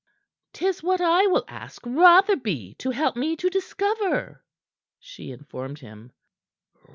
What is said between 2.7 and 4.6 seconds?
to help me to discover,"